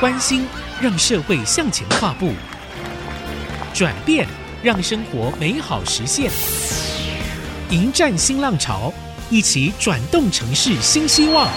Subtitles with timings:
[0.00, 0.46] 关心
[0.80, 2.32] 让社会向前跨步，
[3.74, 4.28] 转变
[4.62, 6.30] 让生活美好实现。
[7.70, 8.92] 迎战新浪潮，
[9.28, 11.48] 一起转动城市新希望。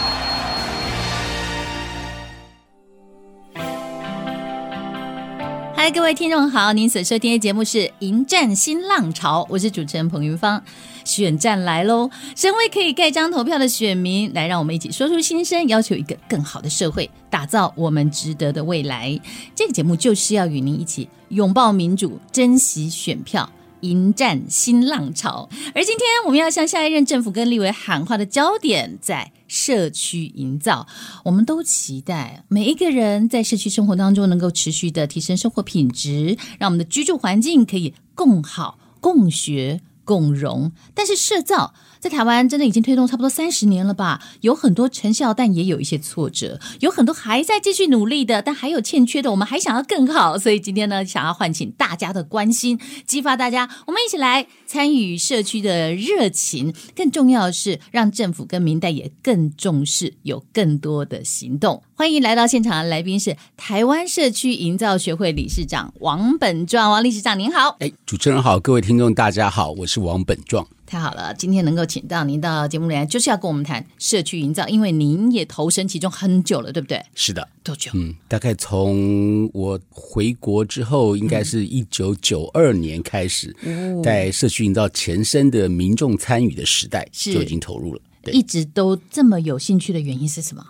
[5.93, 10.63] 各位听众好，您所收听的节目是《迎战新浪潮》，我是主持人彭云芳。
[11.03, 19.19] 选战来喽，身为可以盖章投票的选民，来让我们一起说出心声，要求一个更好的社会，打造我们值得的未来。
[19.53, 23.49] 这个节目就是要与您一起拥抱民主，珍惜选票。
[23.81, 30.87] 迎战新浪潮，而今天我们要向下一任政府跟立委喊话的焦点在社区营造。
[31.25, 40.71] 我们都期待每一个人在社区生活当中能够持续的提升生活品质，让我们的居住环境可以更好、共学、共融。
[40.93, 41.73] 但是社造。
[42.01, 50.35] 在台湾真的已经推动差不多三十年了吧，有很多成效，但也有一些挫折，有很多还在继续努力的，但还有欠缺的，我们还想要更好。
[50.35, 56.73] 所以今天呢，想要唤醒大家的关心，激发大家，我们一起来参与社区的热情。
[56.95, 61.83] 更重要的是，让政府跟民代也更重视，有更多的行动。
[61.93, 67.75] 欢迎来到现场的来宾是台湾社区营造学会理事长王本壮，王理事长您好。
[67.79, 70.65] 哎，主持人好，各位听众大家好，我是王本壮。
[70.91, 77.01] 太好了，今天能够请到您到节目里来，就是要跟我们谈社区营造，因为您也投身其中很久了，对不对？
[77.15, 77.89] 是的，多久？
[77.93, 83.55] 嗯，大概从我回国之后，应该是一九九二年开始，
[84.03, 88.01] 在社区营造前身的民众参与的时代就已经投入了。
[88.33, 90.61] 一直都这么有兴趣的原因是什么？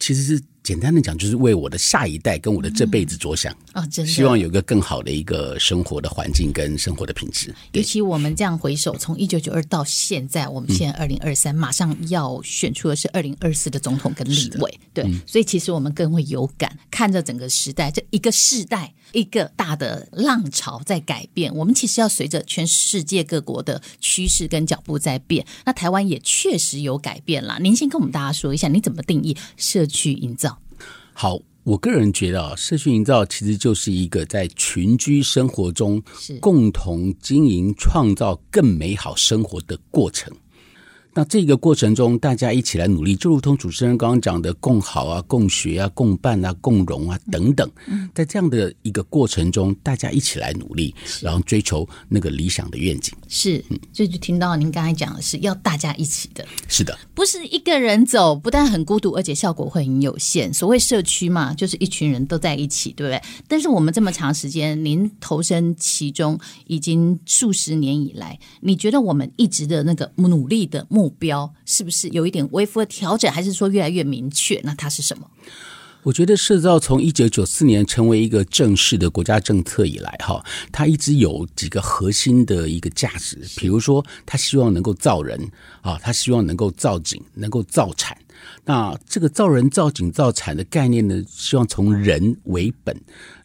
[0.00, 0.42] 其实是。
[0.66, 7.54] 简单的讲，就是为我的下一代跟我的这辈子着想啊、嗯哦，真的，希望有一个更好的一个生活的环境跟生活的品质。
[7.70, 21.54] 尤其我们这样回首，从一九九二到现在，我们现在二零二三，马上要选出的是二零二四的总统跟立委，对、嗯，所以其实我们更会有感，看着整个时代，这一个世代，一个大的浪潮在改变。
[21.54, 27.56] 我们其实要随着全世界各国的趋势跟脚步在变，那台湾也确实有改变了。
[27.60, 30.55] 您先跟我们大家说一下，你怎么定义社区营造？
[31.18, 36.02] 好，我个人觉得啊，社区营造其实就是一个在群居生活中
[36.42, 40.30] 共同经营、创造更美好生活的过程。
[41.16, 47.66] 那这个过程中，大家一起来努力，就如同主持人刚刚讲的，共好啊、共学啊、共办啊、共荣啊等等，
[48.14, 53.14] 在这样的一个过程中，大家一起来努力，然后追求那个理想的愿景。
[53.28, 60.52] 是，所以就听到您刚才讲的是要大家一起的，是的，不是一个人走，不但很孤独，而且效果会很有限。
[60.52, 63.18] 所谓社区嘛，就是一群人都在一起，对不对？
[63.48, 74.60] 但是我们这么长时间，您投身其中已经数十年以来，你觉得我们一直的那个努力的目目标是不是有一点微幅的调整，还是说越来越明确？
[74.64, 75.30] 那它是什么？
[76.02, 85.48] 我觉得社造从一九九四年成为一个正式的国家政策以来，哈，它一直有几个核心的一个价值，比如说，它希望能够造人
[85.80, 88.16] 啊，它希望能够造景，能够造产。
[88.64, 92.96] 那这个造人、造景、造产的概念呢，希望从人为本、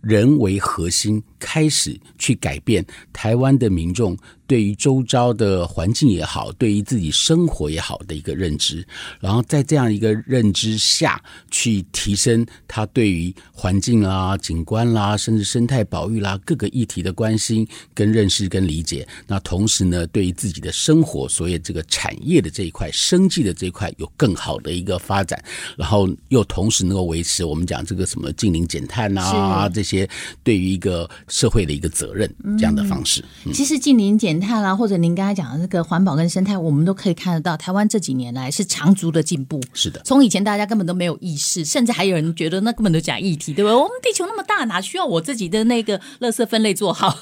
[0.01, 4.17] 人为核心开始去改变台湾的民众。
[4.47, 8.85] 对于周遭的环境也好，对于自己生活也好的一个认知，
[9.21, 19.07] 然后在这样一个认知下去提升他对于环境啊、景观啦，甚至生态保育啦各个议题的关心跟认识跟理解。
[19.25, 25.41] 那同时呢，对于自己的生活，所以这个产业的这一块、生计的这一块有更好的一个发展，
[25.77, 30.07] 然后又同时能够维持我们讲这个什么近零减碳啊这些
[30.43, 33.23] 对于一个社会的一个责任这样的方式。
[33.45, 39.61] 嗯、其实近零减碳啦，或者您刚才讲的那个环保跟生态，我们都可以看得到，台湾这几年来是长足的进步。
[39.73, 43.75] 是的，从以前大家根本都没有意识，甚至还有人觉得那根本都假议题，对不对？
[43.75, 47.17] 我们地球那么大，哪需要我自己的那个垃圾分类做好？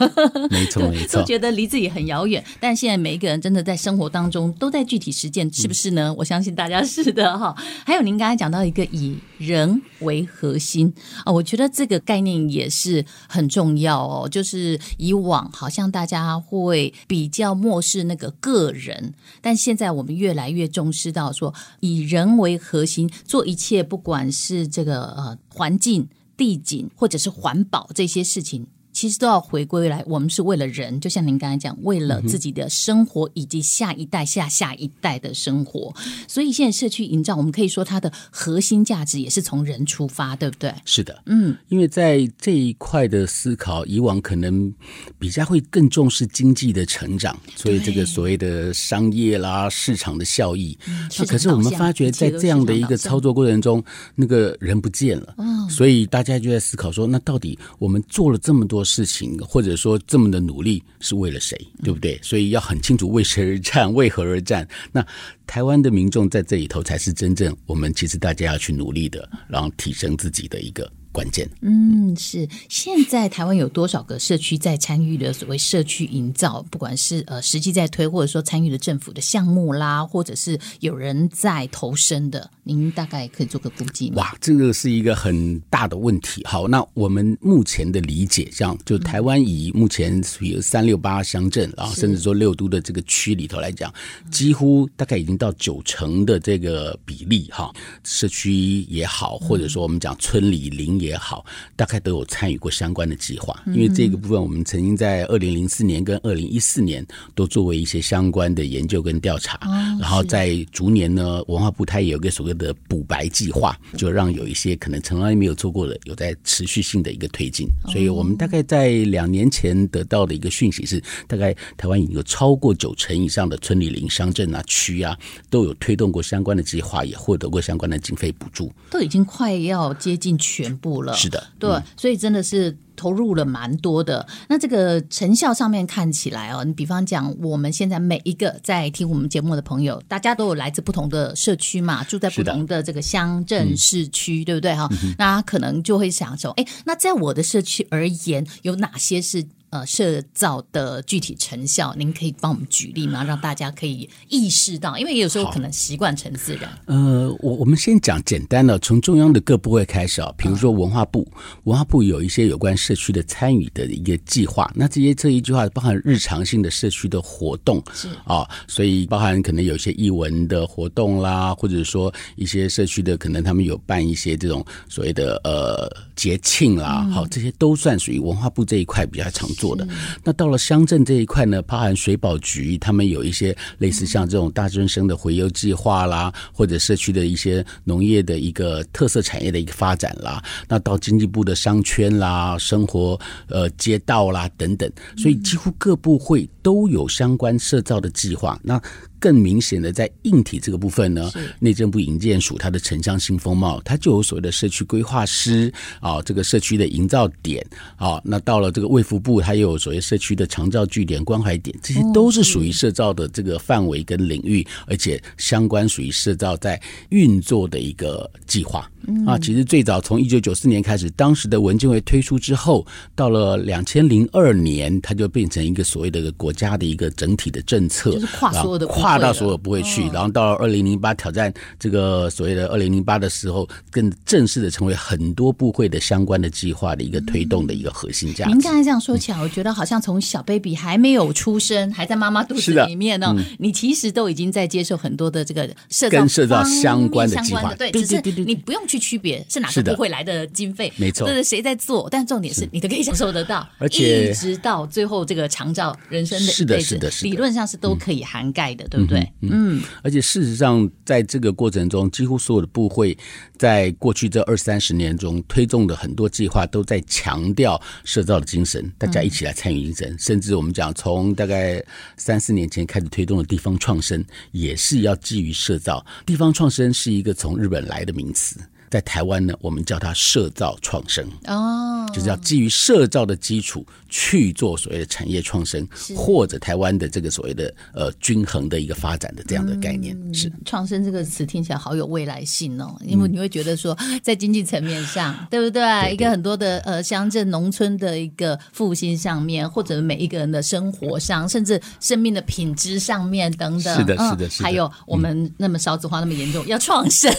[0.49, 2.43] 没错， 没错，都觉得离自己很遥远。
[2.59, 6.09] 但现在每一个人真的在生活当中都在具体实践，是不是呢？
[6.09, 7.48] 嗯、我相信大家是的哈。
[7.85, 10.93] 还有您刚才讲到一个以人为核心
[11.25, 14.27] 啊，我觉得这个概念也是很重要哦。
[14.29, 16.93] 就是以往好像大家会。
[17.07, 26.07] 比较漠视那个个人，但现在我们越来越重视到说，以人为核心做一切，不管是这个呃环境、
[26.37, 28.67] 地景或者是环保这些事情，
[28.99, 35.95] 其实都要回归来，我们是为了人，就像您刚才讲，为了自己的生活以及下一代、下下一代的生活。
[36.27, 40.73] 所以现在社区营造，我们可以说它的核心价值也是从人出发，对不对？
[40.83, 44.69] 是的，嗯，因为在这一块的思考，以往可能
[45.17, 50.77] 比较会更重视经济的成长，所以这个所谓的商业啦、市场的效益。
[51.17, 53.81] 那可是我们发觉，在这样的一个操作过程中，
[54.13, 55.33] 那个人不见了，
[55.69, 62.19] 所以大家就在思考说，那到底我们做了这么多事情，或者说这么的努力，是为了谁，对不对？
[62.23, 64.67] 所以要很清楚为谁而战，为何而战。
[64.91, 65.05] 那
[65.45, 70.91] 台湾的民众在这里头才是真正我们其实大家要去努力的，然后提升自己的一个。
[71.11, 76.63] 关键，嗯，是现在台湾有多少个社区在参与的所谓社区营造？
[76.69, 84.17] 不管是呃实际在推，或者说参与的政府的项目啦，或者是有人在投身的，您大概可以做个估计吗？
[84.17, 86.43] 哇，这个是一个很大的问题。
[86.45, 93.91] 好，那我们目前的理解，像就台湾以目前比如三六八乡镇，然后甚至说六都的这个区里头来讲，
[94.31, 97.73] 几乎大概已经到九成的这个比例哈，
[98.03, 100.98] 社区也好，或者说我们讲村里邻。
[100.99, 107.05] 也好，大概都有参与过相关的计划，因为这个部分我们曾经在二零零四年跟二零一四年
[107.35, 109.59] 都作为一些相关的研究跟调查，
[109.99, 117.67] 然后在逐年呢，文化部它也有一个所谓的补白计划，就让有一些可能从来没有做过的，有在持续性的一个推进。
[117.87, 125.17] 所以我们大概在两年前得到的一个讯息是，大概台湾已经有超过九成以上的村里邻乡镇啊、区啊，
[125.49, 130.88] 都有推动过相关的计划，也获得过相关的经费补助，都已经快要接近全部。
[131.03, 134.25] 了是的，对，嗯、所以真的是投入了蛮多的。
[134.47, 144.89] 那这个成效上面看起来哦，你比方讲，我们现在每一个在听我们节目的朋友，大家都有来自不同的社区嘛，住在不同的这个乡镇市区，对不对哈？
[145.17, 149.45] 那可能就会想说，哎，那在我的社区而言，有哪些是？
[149.71, 153.23] 呃，社造的具体成效，您可以帮我们举例吗？
[153.23, 156.67] 让大家可以意识到，因为有时候可能习惯成自然。
[156.85, 179.47] 呃，我我们先讲简单的，从中央的各部会开始啊，比如说文化部，嗯、文化部有一些有关社区的参与的一个计划，那这些这一句话包含日常性的社区的活动是啊，所以包含可能有一些艺文的活动啦，或者说一些社区的可能他们有办一些这种所谓的呃节庆啦，好、嗯，这些都算属于文化部这一块比较常。
[179.59, 179.85] 做的
[180.23, 190.41] 那到了乡镇这一块呢，包含水保局，他们有一些类似像这种大专生的回游计划啦，或者社区的一些农业的一个特色产业的一个发展啦。
[190.69, 198.57] 那到经济部的商圈啦、生活呃街道啦等等，所以几乎各部会都有相关社造的计划。
[198.63, 198.81] 那
[199.19, 207.65] 更明显的，在硬体这个部分呢，内政部营建署它的城乡新风貌，它就有所谓的社区规划师啊，这个社区的营造点
[207.97, 218.89] 啊，那到了这个卫福部，它又有所谓社区的长照据点、关怀点，这些都是属于社造的这个范围跟领域，而且相关属于社造在运作的一个计划
[219.27, 219.37] 啊。
[219.37, 222.83] 其实最早从一九九四年开始，当时的文建会推出之后，
[223.15, 229.19] 到了两千零二年，它就变成一个所谓的国家的一个整体的政策，就是跨所有的跨。
[229.19, 238.51] 到所有不会去，然后到了二零零八挑战这个所谓的二零零八的时候，更正式的成为很多部会的相关的计划的一个推动的一个核心价值。
[238.51, 247.73] 您刚才这样说起来，我觉得好像从小 baby 还没有出生，还在妈妈肚子里面呢，你其实都已经在接受很多的这个社造跟社造相关的计划。
[247.73, 259.31] 对，只是你不用去区别是哪个部会来的经费，没错，这是谁在做，但重点是你都可以享受得到， 而且一直到最后这个长照人生的是的，是的，理论上是都可以涵盖的，对不对？
[259.41, 259.81] 嗯。
[260.01, 263.15] 而且事实上，在这个过程中，几乎所有的部会，
[263.57, 270.15] 在过去这二三十年中推动的很多计划，都在强调社造的精神，大家一起来参与精神。
[270.17, 271.83] 甚至我们讲，从大概
[272.17, 276.03] 三四年前开始推动的地方创生，也是要基于社造。
[276.25, 278.59] 地方创生是一个从日本来的名词。
[278.89, 281.25] 在台湾呢，我们叫它社造创生。
[281.45, 290.17] 哦，就是要基于社造的基础去做所谓的产业创生，或者台湾的这个所谓的呃均衡的一个发展的这样的概念。
[290.21, 295.79] 嗯、是创生这个词听起来好有未来性哦，因为你会觉得说 在经济层面上，嗯、 对不对？
[295.81, 303.95] 对对，一个很多的呃乡镇农村的一个复兴上面，或者每一个人的生活上，甚至生命的品质上面等等。
[303.95, 304.63] 是的，是的，是的。
[304.63, 307.33] 还有我们那么少子化那么严重，嗯、要创生，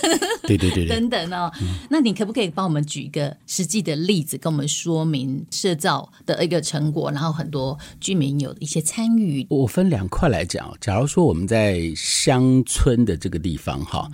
[0.44, 1.52] 对对对对，等等哦。
[1.88, 9.46] 那你可不可以帮我们举一个实际的例子，跟我们说明社造的一个成果，然后很多居民有一些参与？
[9.50, 10.72] 我分两块来讲。
[10.80, 14.08] 假如说我们在乡村的这个地方，哈。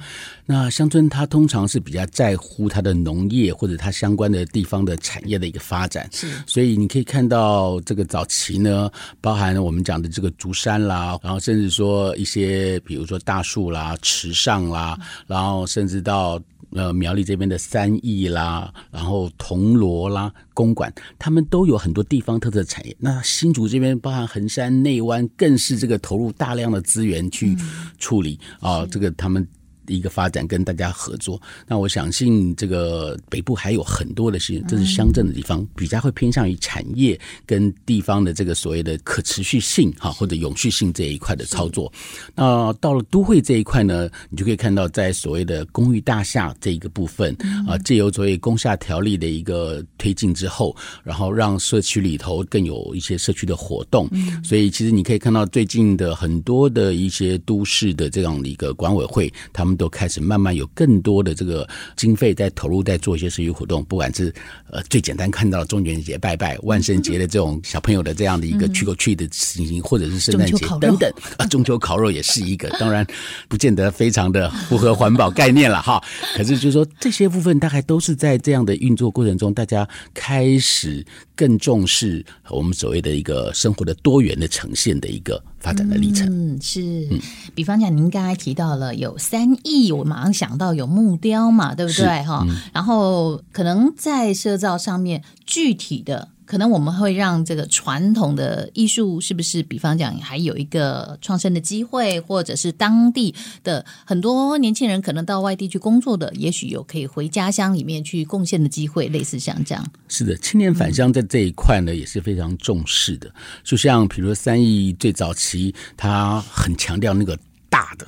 [0.49, 6.29] 那乡村它通常是比较在乎它的农业或者它相关的地方的产业的一个发展，是。
[6.47, 8.89] 所以你可以看到这个早期呢，
[9.21, 22.97] 包含我们讲的这个竹山啦，然后甚至说一些比如说大树啦、池上啦，然后甚至到呃苗栗这边的三义啦，然后铜锣啦、公馆，他们都有很多地方特色产业。
[22.99, 27.55] 那新竹这边包含横山、内湾，更是这个投入大量的资源去
[27.99, 29.47] 处理啊、呃，这个他们。
[29.89, 41.93] 一个发展跟大家合作，那我相信这个北部还有很多的是，这是乡镇的地方，比较会偏向于产业跟地方的这个所谓的可持续性哈或者永续性这一块的操作。
[42.35, 47.33] 那到了都会这一块呢，你就可以看到在所谓的公寓大厦这一个部分
[47.69, 50.75] 啊，借由所谓公厦条例的一个推进之后，
[51.05, 54.11] 然后让社区里头更有一些社区的活动。
[54.43, 59.76] 所以其实你可以看到最近的很多的一些都市的这样的一个管委会，他们。
[59.77, 64.33] 都开始慢慢有更多的这个经费在投入，在做一些社区活动，不管是
[64.71, 73.07] 呃最简单看到中元节拜拜、万圣节的这种小朋友的这样的一个去过去的情形，或者是圣诞节等等啊，中秋烤肉也是一个，当然
[73.49, 76.03] 不见得非常的符合环保概念了哈。
[76.37, 81.05] 可是就是说这些部分大概都是在这样的运作过程中，大家开始
[81.35, 85.43] 更重视我们所谓的一个生活的多元的呈现的一个。
[85.67, 87.09] 发展的历程，嗯，是，
[87.53, 92.23] 比方讲，您刚才提到了有三亿，我马上想到有木雕嘛，对不对？
[92.23, 96.29] 哈、嗯，然后可能在社造上面具体的。
[96.47, 99.63] 可能我们会让这个传统的艺术，是不是？
[99.65, 103.35] 比方讲，还有一个创生的机会，或者是当地
[103.65, 109.85] 的很多年轻人可能到外地去工作的，也许有可以回家乡里面去贡献的机会，类似像这样。
[110.09, 113.29] 是的，青年返乡在这一块呢，也是非常重视的。
[113.65, 117.37] 就像比如说三义最早期，他很强调那个
[117.69, 118.07] 大的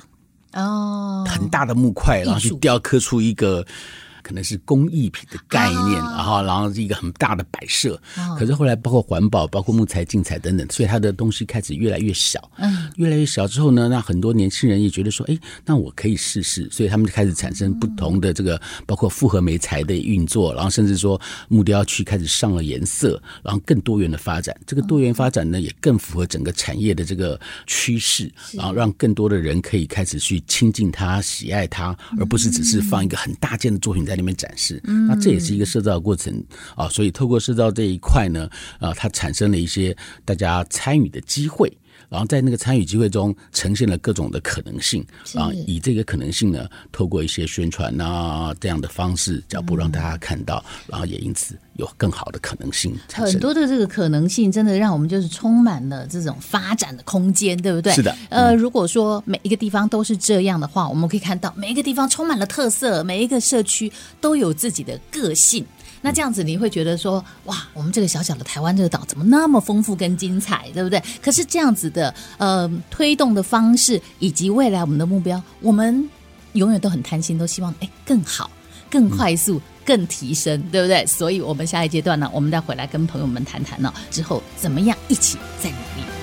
[0.53, 3.65] 哦，很大的木块，然后去雕刻出一个。
[4.29, 7.99] 可能是工艺品的概念，然后，然后是一个很大的摆设。
[8.37, 12.39] 可是后来，包括环保、包括木材竞彩等等，所以它的东西开始越来越小。
[12.57, 16.69] 嗯，越来越小之后呢，那很多年轻人也觉得说，哎，那我可以试试。
[16.69, 24.55] 所以他们就开始产生不同的这个，包括复合媒材的运作，然后甚至说木雕区开始上了颜色，然后更多元的发展。
[24.67, 34.18] 这个多元发展呢，也更符合整个产业的这个趋势，然后让更多的人可以开始去亲近它、喜爱它，而不是只是放一个很大件的作品在。
[34.19, 36.43] 里面展示，那这也是一个社造的过程
[36.75, 38.49] 啊，所以透过社造这一块呢，
[38.79, 39.95] 啊，它产生了一些
[40.25, 41.71] 大家参与的机会。
[42.09, 52.93] 然后在那个参与机会中，呈现了各种的可能性啊，以这个可能性呢，透过一些宣传啊这样的方式，脚步让大家看到，然后也因此有更好的可能性。
[53.13, 57.93] 很多的这个可能性，真的让我们就是充满了这种发展的空间，对不对？
[57.93, 58.15] 是的。
[58.29, 65.63] 呃，如果说每一个地方都是这样的话，我们可以看到每一个地方充满了特色，每一个社区都有自己的个性。
[66.01, 71.01] 那这样子你会觉得说，哇，我们这个小小的台湾这个岛怎么那么丰富跟精彩，对不对？
[71.21, 76.09] 可是这样子的呃推动的方式以及未来我们的目标，我们
[76.53, 78.49] 永远都很贪心，都希望哎更好、
[78.89, 81.05] 更快速、更提升，对不对？
[81.05, 86.18] 所以我们下一阶段呢，我们再回来跟朋友们谈谈呢，之后怎么样一起再努力。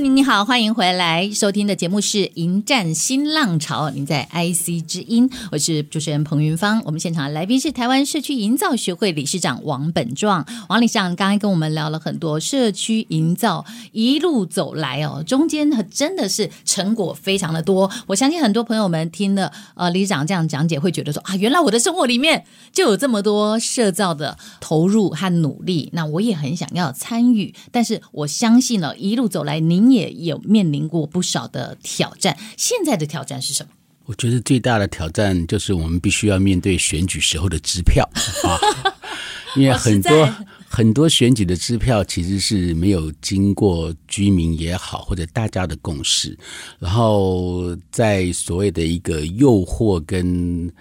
[0.00, 6.80] 您你好，欢迎回来收听的节目是《迎战新浪潮》，您在 IC 之音，我是主持人彭云芳。
[6.86, 10.46] 我们现场的来宾是台湾社区营造学会理事长王本壮。
[10.70, 17.90] 王理事长刚才跟我们聊了很多社区营造一路走来哦，中间真的是成果非常的多。
[18.06, 22.42] 我相信很多朋友们听了呃理事长这样讲解，会觉得说啊，原来我的生活里面
[22.72, 27.54] 就有这么多社造的投入和努力，那我也很想要参与。
[27.70, 29.89] 但是我相信了一路走来，您。
[29.90, 33.72] 你也有面临过不少的挑战，现在的挑战是什么？
[34.06, 38.08] 我觉得最大的挑战就是我们必须要面对选举时候的支票
[38.44, 38.58] 啊，
[39.54, 40.34] 因为很多
[40.68, 46.36] 很多选举的支票其实是没有经过居民也好或者大家的共识，
[46.80, 50.72] 然后在所谓的一个诱惑跟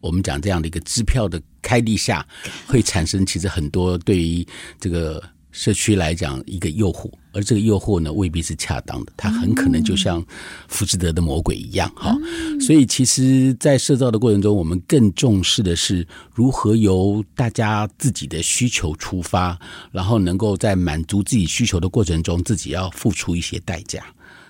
[0.00, 2.26] 我们讲这样的一个支票的开立下，
[2.66, 4.46] 会产生其实很多对于
[4.78, 5.22] 这个。
[5.52, 10.24] 社区来讲，一个诱惑，而这个诱惑呢，未必是恰当的，它很可能就像
[10.68, 12.60] 福士德的魔鬼一样，哈、嗯。
[12.60, 19.58] 所以，其实，在社造的过程中，我们更重视的是如何由大家自己的需求出发，
[19.90, 24.04] 然后能够在满足自己需求的过程中，自己要付出一些代价。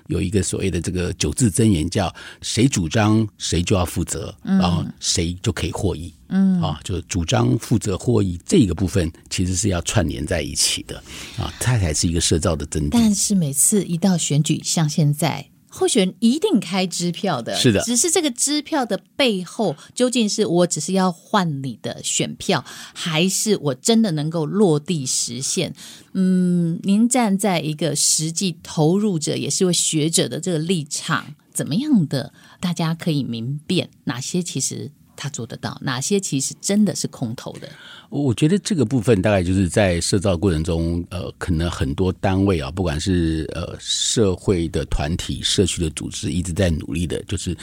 [0.08, 6.12] 有一个所谓的这个九字真言，叫“谁主张谁就要负责，然后谁就可以获益”。
[6.30, 10.96] 嗯啊，就主张负责获益这个部分，其实是要串联在一起的
[11.36, 12.88] 啊，它才是一个社造的真谛。
[12.92, 15.50] 但是每次一到选举，像现在。
[15.72, 17.80] 候选人一定开支票的，是的。
[17.82, 25.72] 只是这个支票的背后，究竟是我只是要换你的选票，还是我真的能够落地实现？
[26.12, 32.32] 嗯，您站在一个实际投入者，也是位学者的这个立场，怎么样的？
[32.58, 34.90] 大家可以明辨哪些其实。
[35.20, 36.18] 他做得到哪些？
[36.18, 37.68] 其实真的是空头的。
[38.08, 47.54] 我觉得这个部分大概就是在社造过程中，呃，可能很多单位啊，不管是呃社会的团体、社区的组织，一直在努力的，就是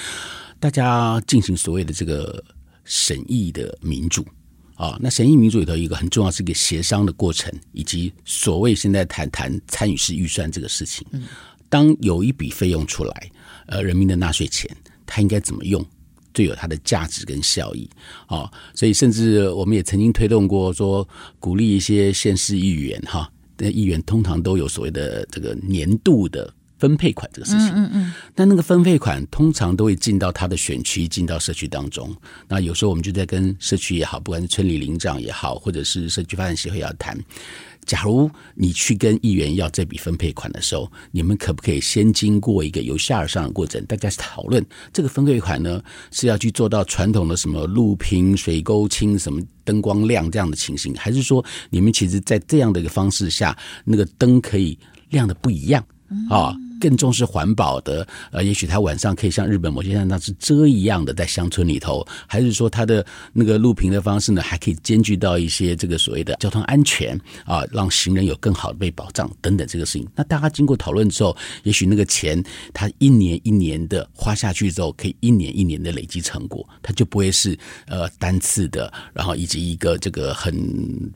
[0.60, 2.42] 大家进行所谓的这个
[2.84, 4.24] 审议的民主
[4.76, 4.98] 啊。
[5.02, 11.06] 那审议民主里头一个很重要是一个协商的过程，以及所谓现在谈谈参与式预算这个事情。
[11.70, 13.32] 当有一笔费用出来，
[13.66, 14.70] 呃，人民的纳税钱，
[15.06, 15.86] 他应该怎么用？
[16.38, 17.90] 最有它的价值跟效益
[18.28, 21.08] 啊，所以甚至我们也曾经推动过说，
[21.40, 23.28] 鼓励一些县市议员哈，
[23.58, 32.16] 那议员通常都有所谓的这个年度的分配款这个事情，嗯嗯，但那个分配款通常都会进到他的选区，进到社区当中。
[32.48, 37.18] 那有时候我们就在跟社区也好，不管是村里领长也好，或者是社区发展协会要谈。
[37.88, 43.84] 假如你去跟议员要这笔分配款的时候，你们可不可以先经过一个由下而上的过程？
[43.86, 54.78] 大家讨论这个分配款呢，是要去做到传统的什么路平、水沟清、什么灯光亮这样的情形，还是说你们其实在这样的一个方式下，那个灯可以
[55.10, 55.82] 亮的不一样
[56.30, 56.54] 啊？
[56.80, 70.08] 更重视环保的，呃，也许他晚上可以像日本某些像那是遮一样的，在乡村里头，还是说他的那个录屏的方式呢，还可以兼具到一些这个所谓的交通安全啊，让行人有更好的被保障等等这个事情。
[70.16, 72.44] 那大家经过讨论之后，也许那个钱
[72.74, 77.58] 他一年一年的花下去之后，可以一年一年的累积成果，他就不会是
[77.88, 80.56] 呃单次的，然后以及一个这个很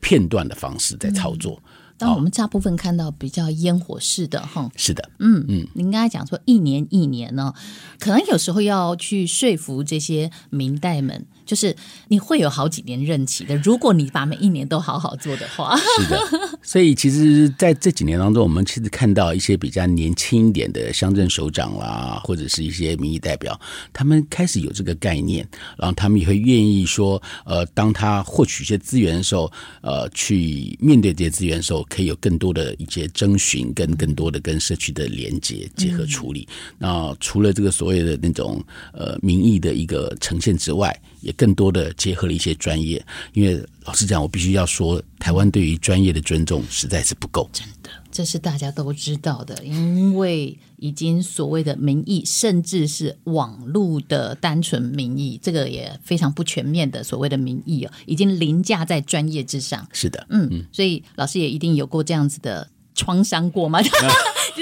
[0.02, 1.62] 片段的方式在操作。
[2.02, 7.54] 当我们大部分看到比较烟火式的哈，是的，嗯嗯，您刚才讲说一年一年呢，
[8.00, 11.28] 可能有时候要去说服这些明代们。
[11.46, 11.76] 就是
[12.08, 16.20] 你会有好几年任期的，如果你把每一年都好好做的话，是的。
[16.64, 23.60] 所以其实在这几年当中，我们其实看到一些比较年轻一点的乡镇首长啦，或者是一些民意代表，
[23.92, 36.48] 他们开始有这个概念，然后他们也会愿意说，呃，当他获取一些资源的时候，呃，去面对这些资源的时候，可以有更多的一些征询，跟更多的跟社区的连接结合处理。
[36.52, 47.50] 嗯、那除了这个所谓的那种呃民意的一个呈现之外，也更多的结合了一些专业，因为老实讲，我必须要说，台湾对于专业的尊重实在是不够。
[47.52, 59.88] 真的，这是大家都知道的，因为已经所谓的民意，甚至是网络的单纯民意，这个也非常不全面的所谓的民意哦，已经凌驾在专业之上。
[59.92, 63.82] 是的，嗯，嗯，所以老师也一定有过这样子的创伤过吗？
[63.82, 63.90] 就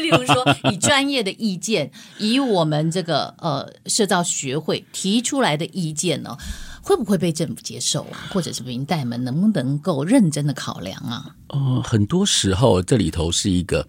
[0.01, 6.37] 例如说，以专业的意见，以我们这个呃社造学会提出来的意见呢，
[6.81, 8.29] 会不会被政府接受啊？
[8.31, 11.35] 或者是民代们能不能够认真的考量啊？
[11.47, 13.87] 呃，很多时候这里头是一个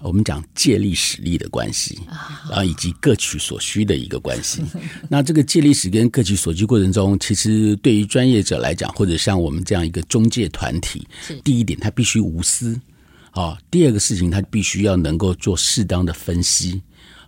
[0.00, 4.62] 我们讲借力使力的关系啊，然后以及各取所需的一个关系。
[5.08, 11.06] 那这个借力使跟各取所需过程中，其实对于专业者来讲，或者像我们这样一个中介团体，
[11.44, 12.80] 第一点，他必须无私。
[13.32, 16.82] 啊，第二个事情，他必须要能够做适当的分析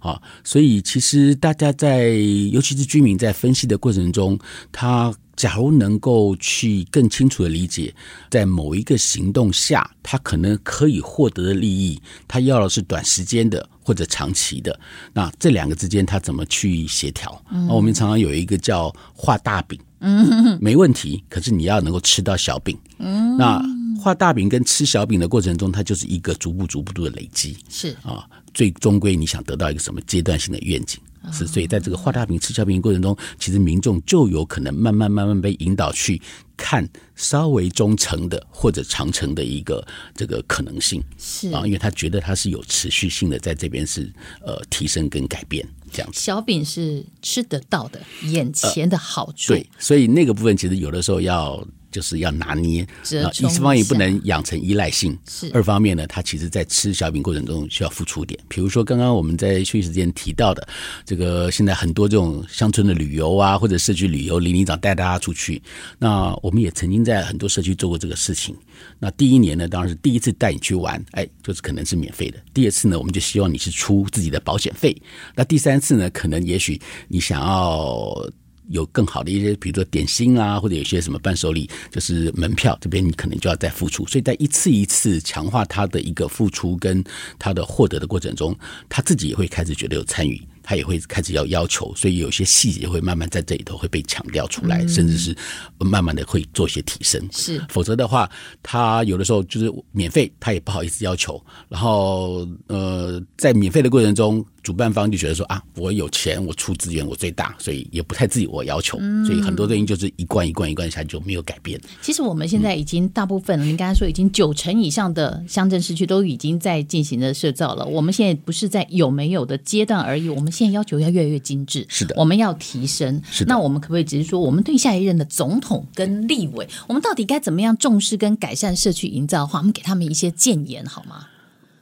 [0.05, 2.09] 啊，所以其实大家在，
[2.53, 4.39] 尤其是居民在分析的过程中，
[4.71, 7.93] 他假如能够去更清楚的理解，
[8.31, 14.79] 在某一个行动下，他可能可以获得的利益，他要的是短时间的或者长期的，
[15.15, 17.43] 那这两个之间他怎么去协调？
[17.51, 23.65] 嗯，我们常常有一个叫画大饼，嗯，没问题，可是你要能够吃到小饼，嗯，那。
[23.97, 27.97] 画大饼跟吃小饼的过程中，它就是一个逐步、逐步的累积，是。
[28.03, 30.99] 啊，最终归你想得到一个什么阶段性的愿景，
[31.33, 36.23] 是，所以在这个画大饼、吃小饼过程中，其实民众就有可能慢慢、慢慢被引导去
[36.57, 46.21] 看稍微中层的或者长程的一个这个可能性，是啊，因为他觉得它是有持续性的，在这边是呃提升跟改变这样子。
[46.21, 51.67] 小饼是吃得到的，眼前的好处，对，所以那个部分其实有的时候要。
[51.95, 58.37] 就是要拿捏，啊，一方面也不能养成依赖性，是二方面呢，他其实在吃小饼过程中需要付出点。
[58.49, 60.67] 比如说刚刚我们在休息时间提到的，
[61.05, 65.63] 这个现在很多这种乡村的旅游啊，或者社区旅游，里里长带大家出去，
[66.01, 68.57] 那我们也曾经在很多社区做过这个事情。
[68.99, 72.39] 那第一年呢，当然是第一次带你去玩，哎，就是可能是免费的。
[72.53, 75.01] 第二次呢，我们就希望你是出自己的保险费。
[75.37, 78.29] 那第三次呢，可能也许你想要。
[78.69, 84.07] 有更好的一些，比如说点心啊，或者有些什么伴手礼，就是门票这边你可能就要再付出。
[84.07, 87.03] 所以在一次一次强化他的一个付出跟
[87.39, 88.57] 他的获得的过程中，
[88.89, 90.41] 他自己也会开始觉得有参与。
[90.67, 95.37] 他也会开始要要求，所以有些细节会慢慢在这里头会被强调出来，嗯、甚至是
[95.79, 97.23] 慢慢的会做一些提升。
[97.33, 98.31] 是，否则的话，
[98.63, 101.39] 他有的时候就是免费，他也不好意思要求。
[101.69, 104.43] 然后，呃，在免费的过程中。
[104.65, 111.79] 主办方就觉得说啊，我有钱，我出资源，我最大，所以也不太自我要求，嗯、所以很多东西就是一贯一贯一贯下来就没有改变。
[112.01, 117.85] 其实我们现在已经大部分，您刚才说已经九成以上的乡镇市区都已经在进行的社造了。
[117.85, 121.85] 我们现在不是在有没有的阶段而已，我们现在要求要越来越精致。
[121.91, 123.21] 是的，我们要提升。
[123.31, 131.27] 是的，那我们可不可以只是说，我们对下一任的总统跟立委，我们到底该怎么样重视跟改善社区营造的话，我们给他们一些建言好吗？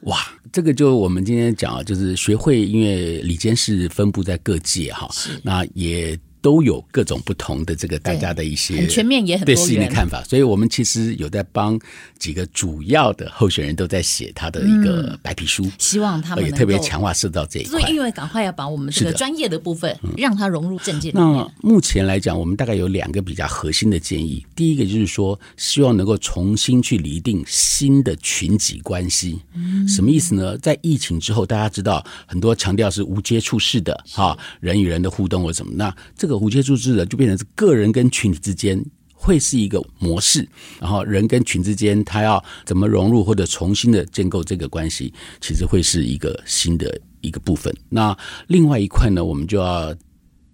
[0.05, 0.17] 哇，
[0.51, 5.09] 这个就我们今天讲啊，就是学会，因为里监是分布在各界哈，
[5.43, 6.19] 那也。
[6.43, 11.79] 都有各种不同的这个大家的一些很全面也很对事情的看法，所以我们其实有在帮
[12.19, 21.11] 几个主要的候选人都在写他的一个白皮书，希望他们也特别强化社到这一块，所以因为赶快要把我们这个专业的部分让它融入政界。
[21.13, 29.87] 那目前来讲，我们大概有两个比较核心的建议，第一个就是说，希望能够重新去厘定新的群集关系，嗯。
[29.87, 30.57] 什么意思呢？
[30.57, 36.32] 在疫情之后，大家知道很多强调是无接触式的哈，人与人的互动或什么，那这个。
[36.37, 40.47] 无接触制的就变成是个人跟群体之间会是一个模式，
[40.79, 47.73] 然后人跟群之间他要怎么融入或者重新的建构这个关系，其实会是一个新的一个部分。
[47.89, 48.17] 那
[48.47, 49.95] 另外一块呢，我们就要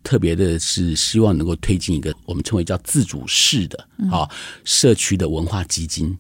[0.04, 4.30] 特别的是希望能够推进一个我们称为叫自主式的啊
[4.64, 6.16] 社区的文化基金。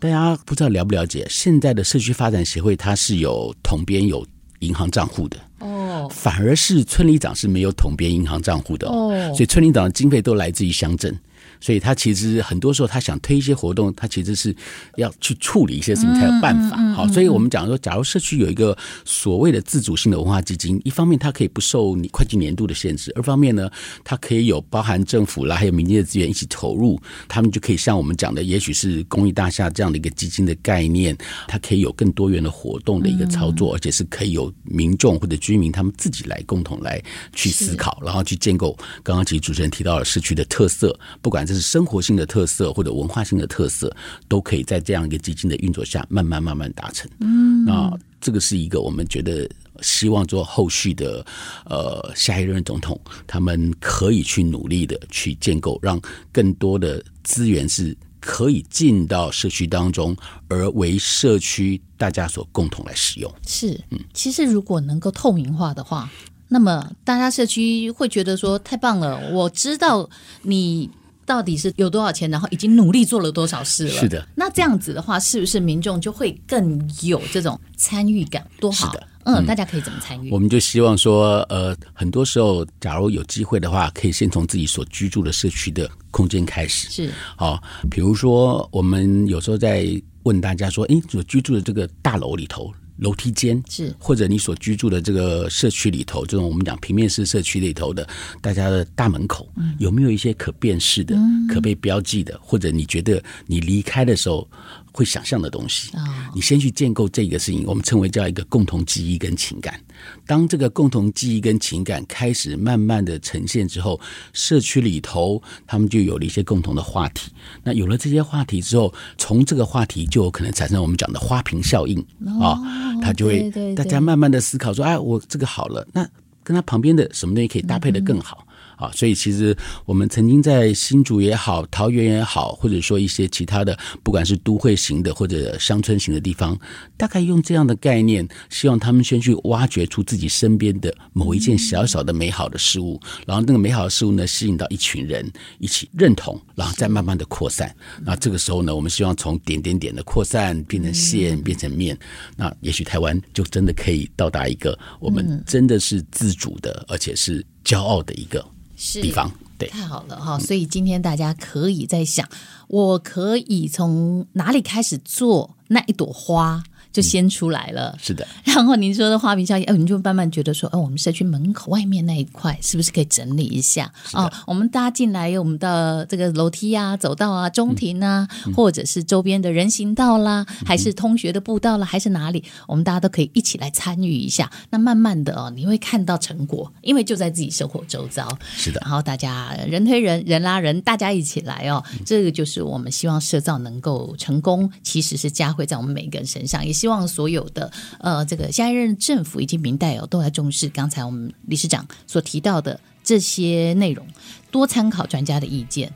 [0.00, 4.26] 大家不知道了不了解，现在的社区发展协会它是有统编有
[4.60, 5.36] 银行账户的。
[5.60, 11.16] 哦，反而是村里长是没有统编银行账户的哦，所以村里长的经费都来自于乡镇。
[11.64, 14.54] 所以他其实很多时候他想推一些活动，他其实是
[14.96, 16.76] 要去处理一些事情才有办法。
[16.92, 23.70] 好，所以我们讲说，假如社区有一个所谓的自主性的文化基金，一方面它可以不受你会计年度的限制，二方面呢，
[24.04, 31.16] 它可以有包含政府啦，还有民间的资源一起投入，他们就可以像我们讲的，也许是公益大厦这样的一个基金的概念，
[31.48, 38.76] 它可以有更多元的活动的一个操作，而且是可以有民众或者居民他们自己来共同来去思考，然后去建构。
[39.02, 43.94] 刚刚其实主持人提到了社区的特色，不管这是生活性的特色或者文化性的特色，
[44.26, 47.08] 都可以在这样一个基金的运作下，慢慢慢慢达成。
[47.20, 49.48] 嗯，那这个是一个我们觉得
[49.80, 51.24] 希望做后续的
[51.66, 56.00] 呃下一任总统，他们可以去努力的去建构，让
[56.32, 60.16] 更多的资源是可以进到社区当中，
[60.48, 63.32] 而为社区大家所共同来使用。
[63.46, 66.10] 是，嗯，其实如果能够透明化的话。
[66.46, 70.08] 那么大家社区会觉得说太棒了，我知道
[70.42, 70.88] 你
[71.26, 73.90] 到底是有多少钱，然后已经努力做了多少事了。
[73.90, 78.46] 是的，那这样子的话，是不是民众就会更有这种参与感？
[78.60, 78.86] 多好！
[78.90, 80.30] 是的，嗯，嗯，大家可以怎么参与？
[80.30, 86.88] 我们就希望说，呃，很多时候，假如有机会的话，可以先从自己所居住的社区的空间开始。
[86.90, 89.86] 是，好，比如说，我们有时候在
[90.24, 92.72] 问大家说，哎，所居住的这个大楼里头。
[92.98, 98.08] 楼梯间是，或者你所居住的这个社区里头，这种我们讲平面式社区里头的，
[98.40, 101.16] 大家的大门口有没有一些可辨识的、
[101.48, 104.48] 可被标记的，或者你觉得你离开的时候
[104.94, 105.90] 会想象的东西？
[106.32, 109.78] 你先去建构这个事情，我们称为叫一个共同记忆跟情感。
[110.24, 114.00] 当这个共同记忆跟情感开始慢慢的呈现之后，
[114.32, 117.32] 社区里头他们就有了一些共同的话题。
[117.64, 121.98] 那有了这些话题之后，从这个话题就有可能产生我们讲的花瓶效应
[122.40, 122.56] 啊，
[123.02, 126.08] 他就会大家慢慢的思考说，哎，我这个好了，那
[126.44, 128.46] 跟他旁边的什么东西可以搭配的更好？
[128.76, 136.58] 啊，所以其实我们曾经在新竹也好、桃园也好，或者说一些其他的，不管是都会型的或者乡村型的地方，
[136.96, 147.74] 大概用这样的概念，希望他们先去挖掘出自己身边的某一件小小的美好的事物，然后那个美好的事物呢，吸引到一群人一起认同，然后再慢慢的扩散。
[148.02, 151.98] 那这个时候呢，我们希望从点点点的扩散变成线，变成面，
[152.36, 158.44] 那也许台湾就真的可以到达一个我们真的是自主的，而且是骄傲的一个。
[158.92, 160.38] 地方对，太好了哈！
[160.38, 162.28] 所以今天大家可以在想，
[162.68, 166.62] 我可以从哪里开始做那一朵花？
[166.94, 167.98] 就先出来了。
[168.00, 168.26] 是的。
[168.44, 173.92] 然后您说的花瓶效应，哎，你就慢慢觉得说，哦，我们社区门口外面那一块是不是可以整理一下？
[174.12, 184.48] 哦，我们搭进来我们的这个楼梯啊、走道啊、中庭啊，嗯、或者是周边的人行道啦，嗯、还是通学的步道啦，还是哪里，我们大家都可以一起来参与一下。
[184.70, 188.28] 那慢慢的哦，你会看到成果，因为就在自己生活周遭。
[188.56, 188.80] 是的。
[188.84, 196.64] 然后大家人推人，人拉人，大家一起来哦，嗯、这个就是我们希望社造能够成功，其实是加惠在我们每个人身上。
[196.64, 197.70] 也希望所有的
[198.00, 204.06] 呃，这个下一任政府以及明代哦，都来重视刚才我们理事长所提到的这些内容，
[204.50, 205.92] 多参考专家的意见，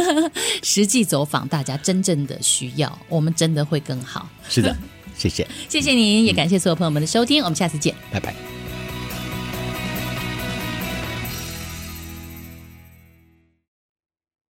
[0.62, 4.28] 实际走访大家真正的需要，我们真的会更好。
[4.48, 4.76] 是的，
[5.16, 8.61] 谢谢， 谢谢您，也感谢所有朋友们的收听，我们下次见，拜拜。